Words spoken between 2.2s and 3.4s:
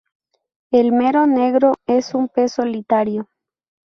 pez solitario.